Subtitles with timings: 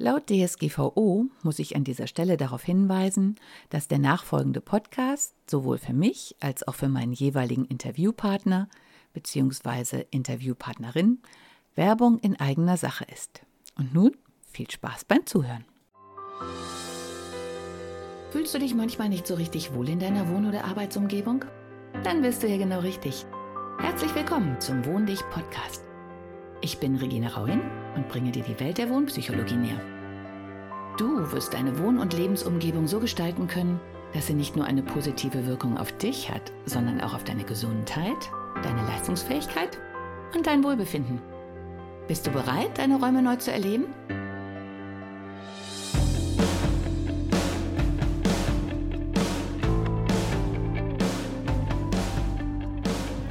[0.00, 3.34] Laut DSGVO muss ich an dieser Stelle darauf hinweisen,
[3.68, 8.68] dass der nachfolgende Podcast sowohl für mich als auch für meinen jeweiligen Interviewpartner
[9.12, 10.04] bzw.
[10.12, 11.18] Interviewpartnerin
[11.74, 13.42] Werbung in eigener Sache ist.
[13.76, 14.16] Und nun
[14.46, 15.64] viel Spaß beim Zuhören.
[18.30, 21.44] Fühlst du dich manchmal nicht so richtig wohl in deiner Wohn- oder Arbeitsumgebung?
[22.04, 23.26] Dann bist du hier genau richtig.
[23.80, 25.87] Herzlich willkommen zum Wohndich Podcast.
[26.60, 27.60] Ich bin Regina Rauin
[27.94, 29.80] und bringe dir die Welt der Wohnpsychologie näher.
[30.98, 33.80] Du wirst deine Wohn- und Lebensumgebung so gestalten können,
[34.12, 38.16] dass sie nicht nur eine positive Wirkung auf dich hat, sondern auch auf deine Gesundheit,
[38.64, 39.78] deine Leistungsfähigkeit
[40.34, 41.20] und dein Wohlbefinden.
[42.08, 43.84] Bist du bereit, deine Räume neu zu erleben?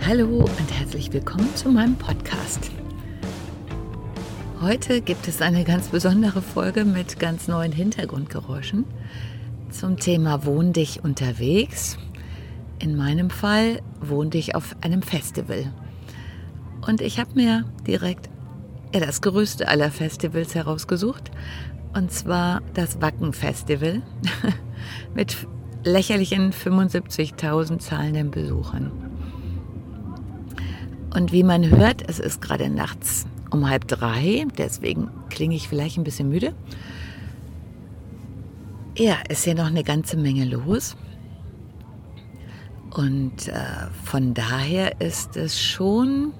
[0.05, 2.71] Hallo und herzlich willkommen zu meinem Podcast.
[4.67, 8.83] Heute gibt es eine ganz besondere Folge mit ganz neuen Hintergrundgeräuschen
[9.69, 11.97] zum Thema Wohn dich unterwegs.
[12.77, 15.71] In meinem Fall wohn dich auf einem Festival.
[16.85, 18.29] Und ich habe mir direkt
[18.91, 21.31] das größte aller Festivals herausgesucht.
[21.95, 24.01] Und zwar das Wacken Festival
[25.15, 25.47] mit
[25.85, 28.91] lächerlichen 75.000 zahlenden Besuchern.
[31.15, 35.97] Und wie man hört, es ist gerade nachts um halb drei, deswegen klinge ich vielleicht
[35.97, 36.53] ein bisschen müde.
[38.97, 40.95] Ja, ist hier noch eine ganze Menge los.
[42.91, 43.53] Und äh,
[44.03, 46.33] von daher ist es schon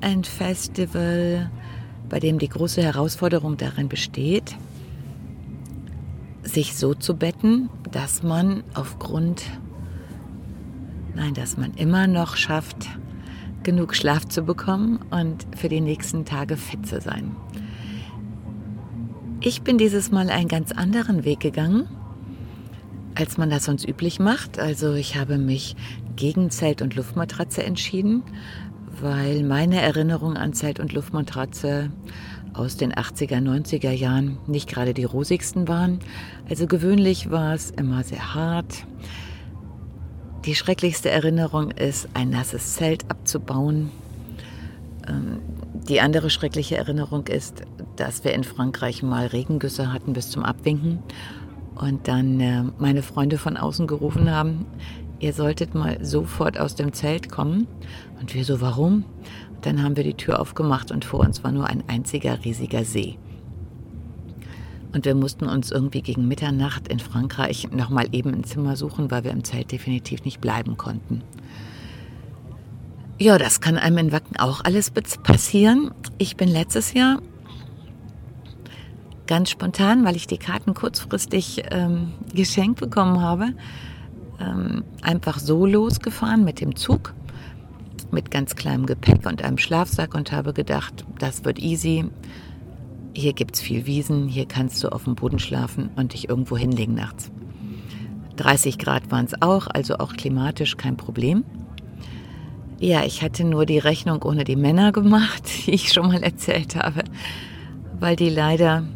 [0.00, 1.50] ein Festival,
[2.08, 4.56] bei dem die große Herausforderung darin besteht,
[6.42, 9.44] sich so zu betten, dass man aufgrund,
[11.14, 12.88] nein, dass man immer noch schafft,
[13.62, 17.34] genug Schlaf zu bekommen und für die nächsten Tage fit zu sein.
[19.40, 21.88] Ich bin dieses Mal einen ganz anderen Weg gegangen,
[23.14, 24.58] als man das sonst üblich macht.
[24.58, 25.76] Also ich habe mich
[26.16, 28.22] gegen Zelt- und Luftmatratze entschieden,
[29.00, 31.90] weil meine Erinnerungen an Zelt- und Luftmatratze
[32.54, 36.00] aus den 80er, 90er Jahren nicht gerade die rosigsten waren.
[36.48, 38.86] Also gewöhnlich war es immer sehr hart,
[40.46, 43.90] die schrecklichste Erinnerung ist, ein nasses Zelt abzubauen.
[45.06, 45.40] Ähm,
[45.88, 47.62] die andere schreckliche Erinnerung ist,
[47.96, 51.00] dass wir in Frankreich mal Regengüsse hatten bis zum Abwinken
[51.74, 54.66] und dann äh, meine Freunde von außen gerufen haben,
[55.18, 57.66] ihr solltet mal sofort aus dem Zelt kommen.
[58.20, 59.04] Und wir so, warum?
[59.66, 63.18] dann haben wir die Tür aufgemacht und vor uns war nur ein einziger riesiger See.
[64.92, 69.24] Und wir mussten uns irgendwie gegen Mitternacht in Frankreich nochmal eben ein Zimmer suchen, weil
[69.24, 71.22] wir im Zelt definitiv nicht bleiben konnten.
[73.18, 75.90] Ja, das kann einem in Wacken auch alles passieren.
[76.18, 77.20] Ich bin letztes Jahr
[79.26, 83.54] ganz spontan, weil ich die Karten kurzfristig ähm, geschenkt bekommen habe,
[84.40, 87.14] ähm, einfach so losgefahren mit dem Zug,
[88.10, 92.04] mit ganz kleinem Gepäck und einem Schlafsack und habe gedacht, das wird easy.
[93.16, 96.54] Hier gibt es viel Wiesen, hier kannst du auf dem Boden schlafen und dich irgendwo
[96.58, 97.30] hinlegen nachts.
[98.36, 101.42] 30 Grad waren es auch, also auch klimatisch kein Problem.
[102.78, 106.76] Ja, ich hatte nur die Rechnung ohne die Männer gemacht, die ich schon mal erzählt
[106.76, 107.04] habe,
[107.98, 108.86] weil die leider,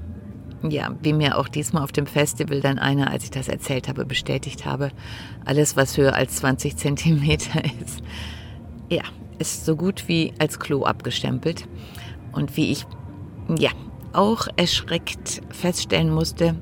[0.69, 4.05] ja, wie mir auch diesmal auf dem Festival dann einer, als ich das erzählt habe,
[4.05, 4.91] bestätigt habe,
[5.47, 8.03] alles, was höher als 20 Zentimeter ist,
[8.91, 9.03] ja,
[9.39, 11.67] ist so gut wie als Klo abgestempelt.
[12.33, 12.85] Und wie ich,
[13.59, 13.71] ja,
[14.13, 16.57] auch erschreckt feststellen musste,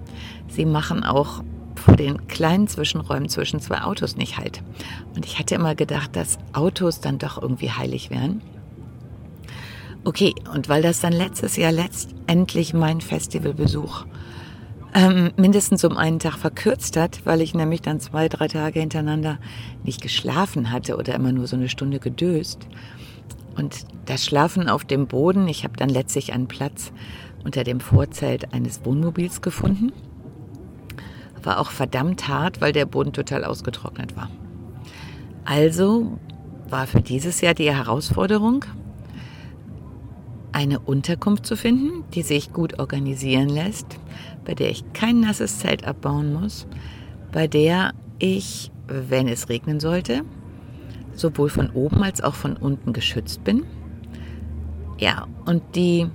[0.49, 1.43] sie machen auch
[1.75, 4.63] vor den kleinen Zwischenräumen zwischen zwei Autos nicht halt.
[5.15, 8.43] Und ich hatte immer gedacht, dass Autos dann doch irgendwie heilig wären.
[10.05, 14.05] Okay, und weil das dann letztes Jahr letztendlich mein Festivalbesuch
[14.95, 19.39] ähm, mindestens um einen Tag verkürzt hat, weil ich nämlich dann zwei, drei Tage hintereinander
[19.85, 22.67] nicht geschlafen hatte oder immer nur so eine Stunde gedöst.
[23.57, 26.93] Und das Schlafen auf dem Boden, ich habe dann letztlich einen Platz
[27.45, 29.93] unter dem Vorzelt eines Wohnmobils gefunden.
[31.43, 34.31] War auch verdammt hart, weil der Boden total ausgetrocknet war.
[35.45, 36.19] Also
[36.69, 38.65] war für dieses Jahr die Herausforderung,
[40.53, 43.99] eine Unterkunft zu finden, die sich gut organisieren lässt,
[44.45, 46.67] bei der ich kein nasses Zelt abbauen muss,
[47.33, 50.23] bei der ich, wenn es regnen sollte,
[51.15, 53.65] sowohl von oben als auch von unten geschützt bin.
[54.99, 56.09] Ja, und die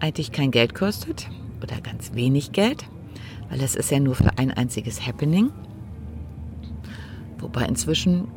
[0.00, 1.28] eigentlich kein Geld kostet
[1.62, 2.84] oder ganz wenig Geld,
[3.48, 5.50] weil es ist ja nur für ein einziges Happening.
[7.38, 8.28] Wobei inzwischen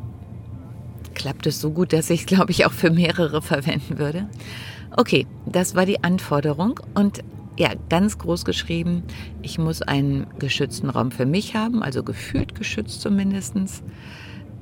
[1.14, 4.28] klappt es so gut, dass ich glaube ich, auch für mehrere verwenden würde.
[4.96, 7.24] Okay, das war die Anforderung und
[7.58, 9.04] ja, ganz groß geschrieben,
[9.42, 13.56] ich muss einen geschützten Raum für mich haben, also gefühlt geschützt zumindest.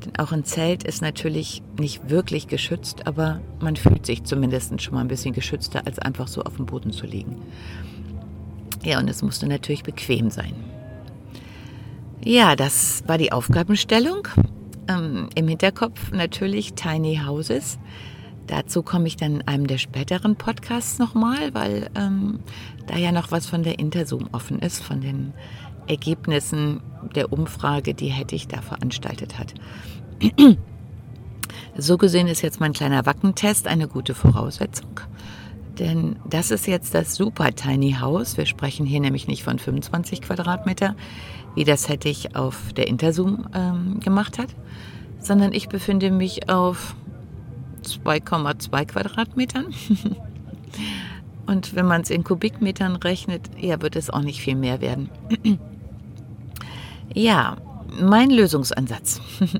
[0.05, 4.95] Denn auch ein Zelt ist natürlich nicht wirklich geschützt, aber man fühlt sich zumindest schon
[4.95, 7.41] mal ein bisschen geschützter, als einfach so auf dem Boden zu liegen.
[8.83, 10.55] Ja, und es musste natürlich bequem sein.
[12.23, 14.27] Ja, das war die Aufgabenstellung.
[14.87, 17.77] Ähm, Im Hinterkopf natürlich Tiny Houses.
[18.47, 22.39] Dazu komme ich dann in einem der späteren Podcasts nochmal, weil ähm,
[22.87, 25.33] da ja noch was von der Interzoom offen ist, von den
[25.91, 26.81] Ergebnissen
[27.15, 29.53] der Umfrage, die hätte ich da veranstaltet hat.
[31.77, 35.01] So gesehen ist jetzt mein kleiner Wackentest eine gute Voraussetzung.
[35.79, 38.37] Denn das ist jetzt das Super Tiny House.
[38.37, 40.95] Wir sprechen hier nämlich nicht von 25 Quadratmeter,
[41.55, 44.55] wie das hätte ich auf der Interzoom ähm, gemacht hat,
[45.19, 46.95] sondern ich befinde mich auf
[47.83, 49.67] 2,2 Quadratmetern.
[51.47, 55.09] Und wenn man es in Kubikmetern rechnet, ja, wird es auch nicht viel mehr werden.
[57.13, 57.57] Ja,
[57.99, 59.21] mein Lösungsansatz.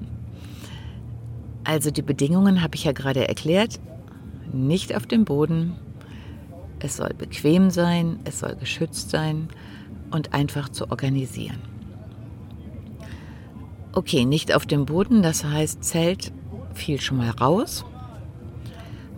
[1.63, 3.79] also die Bedingungen habe ich ja gerade erklärt.
[4.51, 5.75] Nicht auf dem Boden.
[6.79, 9.49] Es soll bequem sein, es soll geschützt sein
[10.09, 11.59] und einfach zu organisieren.
[13.93, 16.31] Okay, nicht auf dem Boden, das heißt Zelt
[16.73, 17.85] fiel schon mal raus.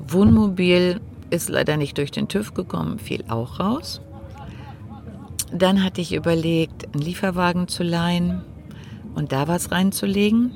[0.07, 0.99] Wohnmobil
[1.29, 4.01] ist leider nicht durch den TÜV gekommen, fiel auch raus.
[5.53, 8.41] Dann hatte ich überlegt, einen Lieferwagen zu leihen
[9.13, 10.51] und da was reinzulegen.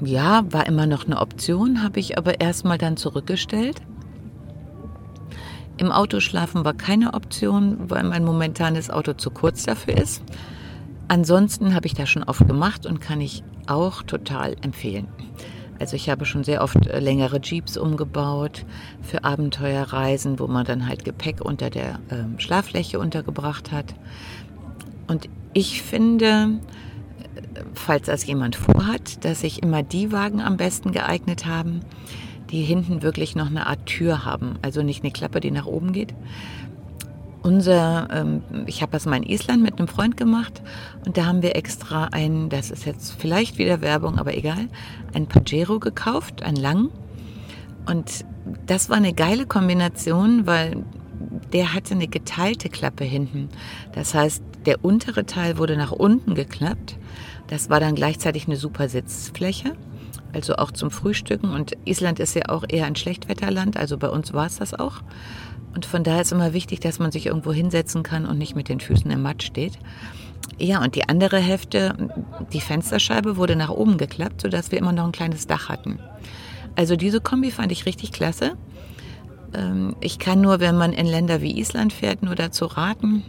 [0.00, 3.82] Ja, war immer noch eine Option, habe ich aber erstmal dann zurückgestellt.
[5.78, 10.22] Im Auto schlafen war keine Option, weil mein momentanes Auto zu kurz dafür ist.
[11.08, 15.08] Ansonsten habe ich das schon oft gemacht und kann ich auch total empfehlen.
[15.78, 18.64] Also ich habe schon sehr oft äh, längere Jeeps umgebaut
[19.02, 23.94] für Abenteuerreisen, wo man dann halt Gepäck unter der ähm, Schlaffläche untergebracht hat.
[25.06, 26.58] Und ich finde,
[27.54, 31.80] äh, falls das jemand vorhat, dass sich immer die Wagen am besten geeignet haben,
[32.50, 34.58] die hinten wirklich noch eine Art Tür haben.
[34.62, 36.14] Also nicht eine Klappe, die nach oben geht,
[37.42, 40.62] unser, ähm, ich habe das mal in Island mit einem Freund gemacht
[41.06, 44.68] und da haben wir extra ein, das ist jetzt vielleicht wieder Werbung, aber egal,
[45.14, 46.90] ein Pajero gekauft, ein lang.
[47.86, 48.24] Und
[48.66, 50.84] das war eine geile Kombination, weil
[51.52, 53.48] der hatte eine geteilte Klappe hinten.
[53.92, 56.96] Das heißt, der untere Teil wurde nach unten geklappt.
[57.46, 59.72] Das war dann gleichzeitig eine super Sitzfläche,
[60.32, 61.50] also auch zum Frühstücken.
[61.50, 65.00] Und Island ist ja auch eher ein Schlechtwetterland, also bei uns war es das auch.
[65.74, 68.68] Und von daher ist immer wichtig, dass man sich irgendwo hinsetzen kann und nicht mit
[68.68, 69.78] den Füßen im Matsch steht.
[70.58, 71.94] Ja, und die andere Hälfte,
[72.52, 75.98] die Fensterscheibe wurde nach oben geklappt, sodass wir immer noch ein kleines Dach hatten.
[76.74, 78.56] Also diese Kombi fand ich richtig klasse.
[79.54, 83.22] Ähm, ich kann nur, wenn man in Länder wie Island fährt, nur dazu raten,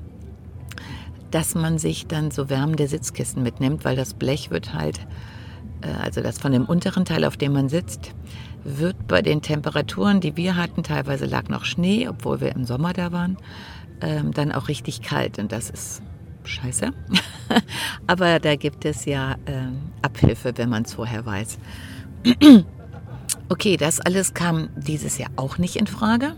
[1.32, 5.00] dass man sich dann so wärmende Sitzkissen mitnimmt, weil das Blech wird halt,
[5.82, 8.14] äh, also das von dem unteren Teil, auf dem man sitzt,
[8.64, 12.94] wird bei den Temperaturen, die wir hatten, teilweise lag noch Schnee, obwohl wir im Sommer
[12.94, 13.38] da waren,
[14.02, 15.40] ähm, dann auch richtig kalt.
[15.40, 16.02] Und das ist
[16.44, 16.92] scheiße.
[18.08, 21.58] Aber da gibt es ja ähm, Abhilfe, wenn man es vorher weiß.
[23.50, 26.36] okay, das alles kam dieses Jahr auch nicht in Frage.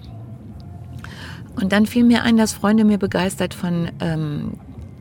[1.55, 4.53] Und dann fiel mir ein, dass Freunde mir begeistert von ähm,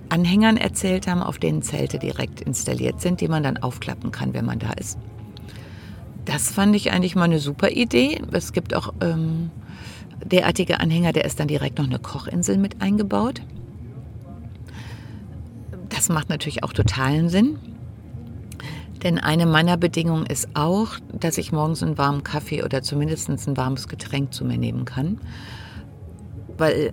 [0.08, 4.44] Anhängern erzählt haben, auf denen Zelte direkt installiert sind, die man dann aufklappen kann, wenn
[4.44, 4.98] man da ist.
[6.30, 8.22] Das fand ich eigentlich mal eine super Idee.
[8.30, 9.50] Es gibt auch ähm,
[10.24, 13.42] derartige Anhänger, der ist dann direkt noch eine Kochinsel mit eingebaut.
[15.88, 17.58] Das macht natürlich auch totalen Sinn.
[19.02, 23.56] Denn eine meiner Bedingungen ist auch, dass ich morgens einen warmen Kaffee oder zumindest ein
[23.56, 25.18] warmes Getränk zu mir nehmen kann.
[26.56, 26.92] Weil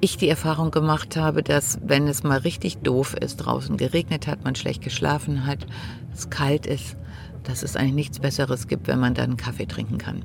[0.00, 4.42] ich die Erfahrung gemacht habe, dass wenn es mal richtig doof ist, draußen geregnet hat,
[4.42, 5.64] man schlecht geschlafen hat,
[6.12, 6.96] es kalt ist,
[7.44, 10.24] dass es eigentlich nichts Besseres gibt, wenn man dann Kaffee trinken kann.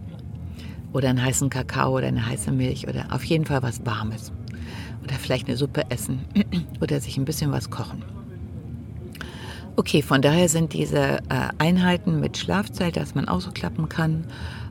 [0.92, 4.32] Oder einen heißen Kakao oder eine heiße Milch oder auf jeden Fall was Warmes.
[5.04, 6.26] Oder vielleicht eine Suppe essen
[6.82, 8.04] oder sich ein bisschen was kochen.
[9.76, 14.26] Okay, von daher sind diese äh, Einheiten mit Schlafzelt, dass man ausklappen kann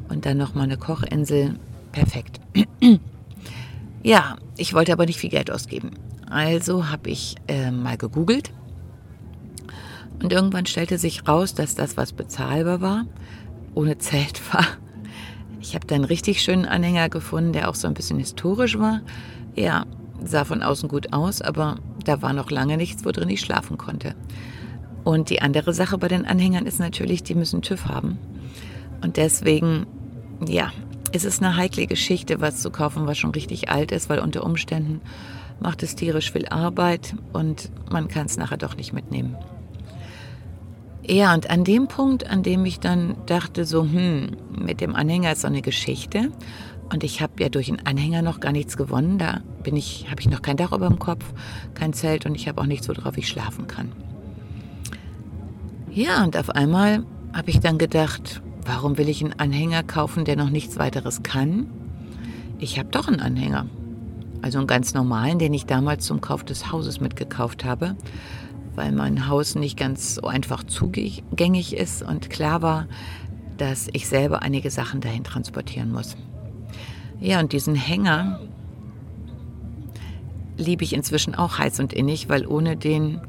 [0.08, 1.58] und dann nochmal eine Kochinsel,
[1.92, 2.40] perfekt.
[4.02, 5.92] ja, ich wollte aber nicht viel Geld ausgeben.
[6.28, 8.52] Also habe ich äh, mal gegoogelt
[10.22, 13.06] und irgendwann stellte sich raus, dass das, was bezahlbar war,
[13.74, 14.66] ohne Zelt war.
[15.60, 19.00] Ich habe da einen richtig schönen Anhänger gefunden, der auch so ein bisschen historisch war.
[19.54, 19.86] Ja,
[20.22, 23.76] sah von außen gut aus, aber da war noch lange nichts, wo drin ich schlafen
[23.78, 24.14] konnte.
[25.04, 28.18] Und die andere Sache bei den Anhängern ist natürlich, die müssen TÜV haben.
[29.02, 29.86] Und deswegen,
[30.46, 30.72] ja,
[31.12, 34.44] es ist eine heikle Geschichte, was zu kaufen, was schon richtig alt ist, weil unter
[34.44, 35.00] Umständen
[35.60, 39.36] macht es tierisch viel Arbeit und man kann es nachher doch nicht mitnehmen.
[41.06, 45.32] Ja, und an dem Punkt, an dem ich dann dachte, so, hm, mit dem Anhänger
[45.32, 46.30] ist so eine Geschichte.
[46.92, 49.18] Und ich habe ja durch den Anhänger noch gar nichts gewonnen.
[49.18, 51.24] Da bin ich, habe ich noch kein Dach über dem Kopf,
[51.74, 53.92] kein Zelt und ich habe auch nichts, worauf ich schlafen kann.
[55.90, 60.36] Ja, und auf einmal habe ich dann gedacht, warum will ich einen Anhänger kaufen, der
[60.36, 61.66] noch nichts weiteres kann?
[62.58, 63.66] Ich habe doch einen Anhänger.
[64.42, 67.96] Also einen ganz normalen, den ich damals zum Kauf des Hauses mitgekauft habe,
[68.78, 72.86] weil mein Haus nicht ganz so einfach zugängig ist und klar war,
[73.56, 76.16] dass ich selber einige Sachen dahin transportieren muss.
[77.18, 78.38] Ja, und diesen Hänger
[80.56, 83.20] liebe ich inzwischen auch heiß und innig, weil ohne den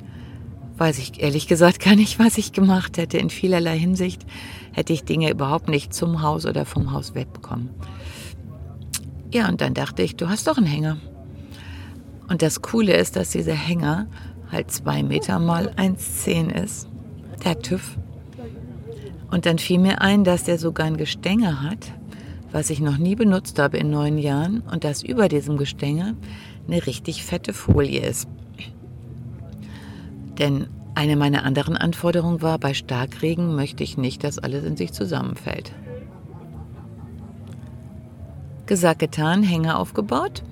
[0.77, 3.17] weiß ich ehrlich gesagt gar nicht, was ich gemacht hätte.
[3.17, 4.27] In vielerlei Hinsicht
[4.71, 7.71] hätte ich Dinge überhaupt nicht zum Haus oder vom Haus wegbekommen.
[9.33, 10.97] Ja, und dann dachte ich, du hast doch einen Hänger.
[12.27, 14.05] Und das Coole ist, dass dieser Hänger
[14.51, 16.87] halt zwei Meter mal 1,10 ist.
[17.43, 17.97] Der TÜV.
[19.31, 21.93] Und dann fiel mir ein, dass der sogar ein Gestänge hat,
[22.51, 26.15] was ich noch nie benutzt habe in neun Jahren und dass über diesem Gestänge
[26.67, 28.27] eine richtig fette Folie ist.
[30.39, 34.91] Denn eine meiner anderen Anforderungen war, bei Starkregen möchte ich nicht, dass alles in sich
[34.93, 35.71] zusammenfällt.
[38.65, 40.43] Gesagt, getan, Hänger aufgebaut.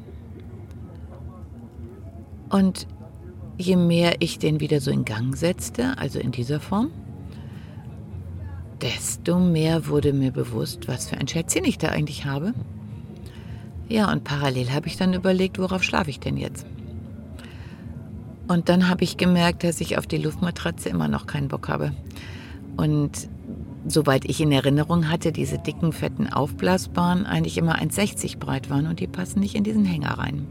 [2.49, 2.87] Und
[3.57, 6.91] je mehr ich den wieder so in Gang setzte, also in dieser Form,
[8.81, 12.53] desto mehr wurde mir bewusst, was für ein Schätzchen ich da eigentlich habe.
[13.89, 16.65] Ja, und parallel habe ich dann überlegt, worauf schlafe ich denn jetzt?
[18.47, 21.93] Und dann habe ich gemerkt, dass ich auf die Luftmatratze immer noch keinen Bock habe.
[22.77, 23.27] Und
[23.87, 28.99] soweit ich in Erinnerung hatte, diese dicken, fetten Aufblasbaren eigentlich immer 1,60 breit waren und
[28.99, 30.47] die passen nicht in diesen Hänger rein.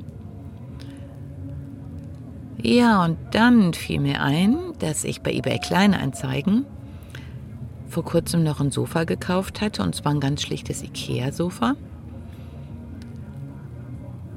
[2.68, 6.66] Ja, und dann fiel mir ein, dass ich bei eBay Kleinanzeigen
[7.88, 11.76] vor kurzem noch ein Sofa gekauft hatte, und zwar ein ganz schlichtes Ikea-Sofa.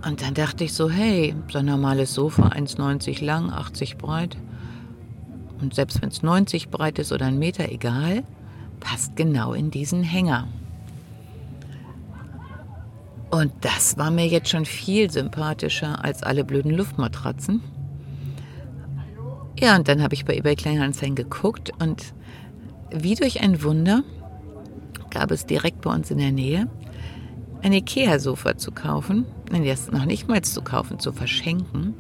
[0.06, 4.38] Und dann dachte ich so, hey, so ein normales Sofa, 1,90 lang, 80 breit.
[5.60, 8.22] Und selbst wenn es 90 breit ist oder ein Meter, egal,
[8.80, 10.48] passt genau in diesen Hänger.
[13.32, 17.64] Und das war mir jetzt schon viel sympathischer als alle blöden Luftmatratzen.
[19.60, 22.14] Ja, und dann habe ich bei eBay Kleinanzeigen geguckt und
[22.92, 24.04] wie durch ein Wunder
[25.10, 26.70] gab es direkt bei uns in der Nähe
[27.62, 31.96] ein Ikea-Sofa zu kaufen, nein, das noch nicht mal zu kaufen, zu verschenken.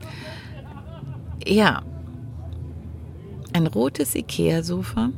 [1.45, 1.81] Ja,
[3.51, 5.09] ein rotes Ikea-Sofa,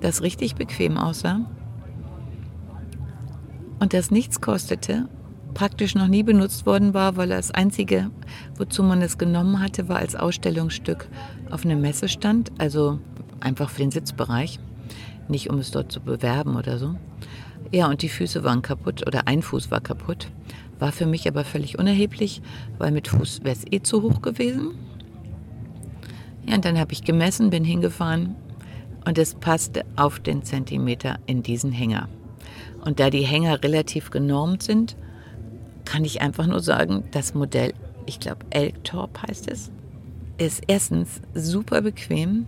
[0.00, 1.44] das richtig bequem aussah
[3.80, 5.08] und das nichts kostete,
[5.54, 8.10] praktisch noch nie benutzt worden war, weil das einzige,
[8.56, 11.08] wozu man es genommen hatte, war als Ausstellungsstück
[11.50, 12.98] auf einem Messestand, also
[13.40, 14.58] einfach für den Sitzbereich,
[15.28, 16.94] nicht um es dort zu bewerben oder so.
[17.70, 20.28] Ja, und die Füße waren kaputt oder ein Fuß war kaputt.
[20.78, 22.42] War für mich aber völlig unerheblich,
[22.78, 24.72] weil mit Fuß wäre es eh zu hoch gewesen.
[26.46, 28.34] Ja, und dann habe ich gemessen, bin hingefahren
[29.06, 32.08] und es passte auf den Zentimeter in diesen Hänger.
[32.84, 34.96] Und da die Hänger relativ genormt sind,
[35.84, 37.74] kann ich einfach nur sagen, das Modell,
[38.06, 39.70] ich glaube Elktorp heißt es,
[40.38, 42.46] ist erstens super bequem,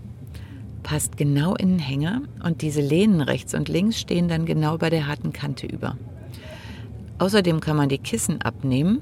[0.82, 4.90] passt genau in den Hänger und diese Lehnen rechts und links stehen dann genau bei
[4.90, 5.96] der harten Kante über.
[7.18, 9.00] Außerdem kann man die Kissen abnehmen.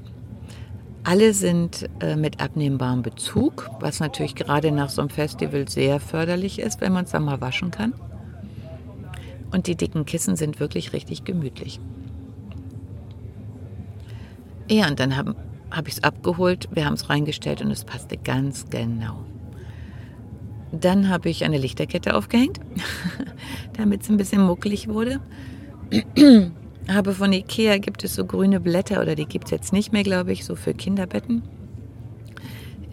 [1.03, 6.59] Alle sind äh, mit abnehmbarem Bezug, was natürlich gerade nach so einem Festival sehr förderlich
[6.59, 7.93] ist, wenn man es dann mal waschen kann.
[9.51, 11.79] Und die dicken Kissen sind wirklich richtig gemütlich.
[14.69, 15.35] Ja, und dann habe
[15.71, 19.23] hab ich es abgeholt, wir haben es reingestellt und es passte ganz genau.
[20.71, 22.59] Dann habe ich eine Lichterkette aufgehängt,
[23.77, 25.19] damit es ein bisschen muckelig wurde.
[26.87, 30.03] habe von Ikea gibt es so grüne Blätter oder die gibt es jetzt nicht mehr,
[30.03, 31.43] glaube ich, so für Kinderbetten.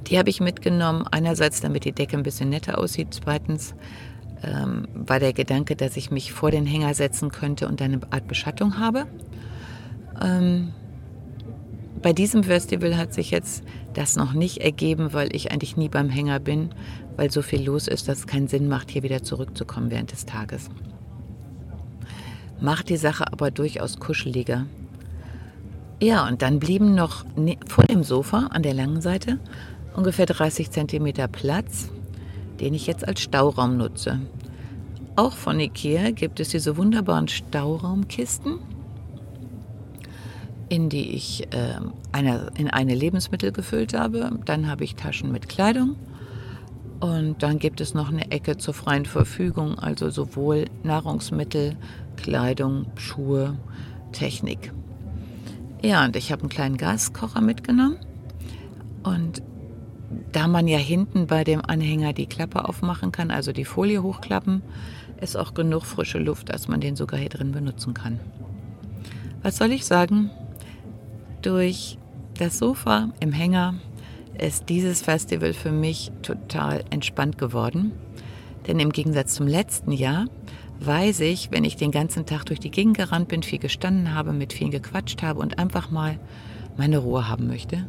[0.07, 1.07] Die habe ich mitgenommen.
[1.11, 3.09] Einerseits, damit die Decke ein bisschen netter aussieht.
[3.11, 3.75] Zweitens
[4.43, 8.27] ähm, war der Gedanke, dass ich mich vor den Hänger setzen könnte und eine Art
[8.27, 9.07] Beschattung habe.
[10.21, 10.73] Ähm,
[12.03, 16.09] bei diesem Festival hat sich jetzt das noch nicht ergeben, weil ich eigentlich nie beim
[16.09, 16.71] Hänger bin,
[17.17, 20.25] weil so viel los ist, dass es keinen Sinn macht, hier wieder zurückzukommen während des
[20.25, 20.71] Tages.
[22.61, 24.67] Macht die Sache aber durchaus kuscheliger.
[26.01, 29.39] Ja, und dann blieben noch ne, vor dem Sofa an der langen Seite
[29.95, 31.91] ungefähr 30 cm Platz,
[32.61, 34.21] den ich jetzt als Stauraum nutze.
[35.17, 38.59] Auch von Ikea gibt es diese wunderbaren Stauraumkisten
[40.71, 41.81] in die ich äh,
[42.13, 44.31] eine, in eine Lebensmittel gefüllt habe.
[44.47, 45.97] Dann habe ich Taschen mit Kleidung.
[47.01, 51.77] Und dann gibt es noch eine Ecke zur freien Verfügung, also sowohl Nahrungsmittel,
[52.17, 53.59] Kleidung, Schuhe,
[54.13, 54.73] Technik.
[55.83, 57.97] Ja, und ich habe einen kleinen Gaskocher mitgenommen.
[59.03, 59.43] Und
[60.31, 64.63] da man ja hinten bei dem Anhänger die Klappe aufmachen kann, also die Folie hochklappen,
[65.21, 68.21] ist auch genug frische Luft, dass man den sogar hier drin benutzen kann.
[69.43, 70.31] Was soll ich sagen?
[71.43, 71.97] Durch
[72.39, 73.75] das Sofa im Hänger
[74.39, 77.93] ist dieses Festival für mich total entspannt geworden.
[78.67, 80.27] Denn im Gegensatz zum letzten Jahr
[80.81, 84.33] weiß ich, wenn ich den ganzen Tag durch die Gegend gerannt bin, viel gestanden habe,
[84.33, 86.19] mit vielen gequatscht habe und einfach mal
[86.77, 87.87] meine Ruhe haben möchte,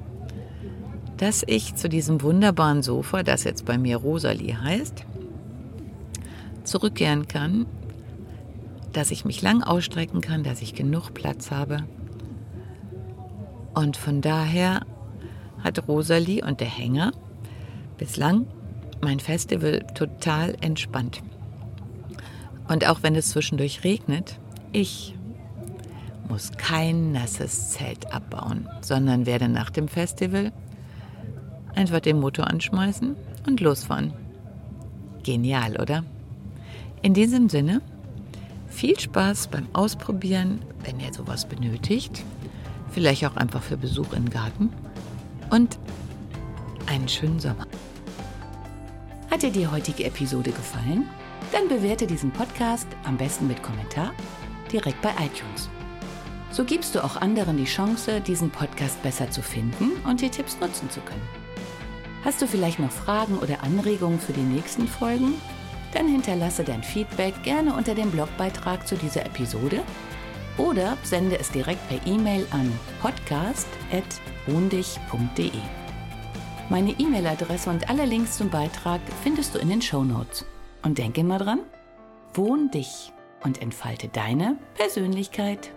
[1.18, 5.06] dass ich zu diesem wunderbaren Sofa, das jetzt bei mir Rosalie heißt,
[6.64, 7.66] zurückkehren kann,
[8.94, 11.84] dass ich mich lang ausstrecken kann, dass ich genug Platz habe.
[13.74, 14.86] Und von daher
[15.64, 17.12] hat Rosalie und der Hänger
[17.98, 18.48] bislang
[19.02, 21.22] mein Festival total entspannt.
[22.68, 24.40] Und auch wenn es zwischendurch regnet,
[24.72, 25.16] ich
[26.30, 30.52] muss kein nasses Zelt abbauen, sondern werde nach dem Festival
[31.76, 33.16] einfach den Motor anschmeißen
[33.48, 34.14] und losfahren.
[35.24, 36.04] Genial, oder?
[37.02, 37.82] In diesem Sinne,
[38.68, 42.24] viel Spaß beim Ausprobieren, wenn ihr sowas benötigt.
[42.92, 44.72] Vielleicht auch einfach für Besuch im Garten.
[45.50, 45.78] Und
[46.88, 47.66] einen schönen Sommer.
[49.30, 51.08] Hat dir die heutige Episode gefallen?
[51.52, 54.12] Dann bewerte diesen Podcast am besten mit Kommentar
[54.72, 55.70] direkt bei iTunes.
[56.52, 60.60] So gibst du auch anderen die Chance, diesen Podcast besser zu finden und die Tipps
[60.60, 61.28] nutzen zu können.
[62.26, 65.36] Hast du vielleicht noch Fragen oder Anregungen für die nächsten Folgen?
[65.94, 69.82] Dann hinterlasse dein Feedback gerne unter dem Blogbeitrag zu dieser Episode
[70.62, 75.52] oder sende es direkt per E-Mail an podcast.wohndich.de.
[76.70, 80.46] Meine E-Mail-Adresse und alle Links zum Beitrag findest du in den Show Notes.
[80.84, 81.60] Und denke immer dran,
[82.34, 85.72] wohn dich und entfalte deine Persönlichkeit.